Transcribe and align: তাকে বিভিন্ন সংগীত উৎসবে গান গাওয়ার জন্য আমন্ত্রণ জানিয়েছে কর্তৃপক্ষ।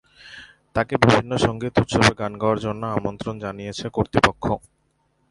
তাকে 0.75 0.93
বিভিন্ন 1.03 1.31
সংগীত 1.45 1.73
উৎসবে 1.83 2.13
গান 2.19 2.33
গাওয়ার 2.41 2.59
জন্য 2.65 2.83
আমন্ত্রণ 2.97 3.35
জানিয়েছে 3.43 3.85
কর্তৃপক্ষ। 3.89 4.45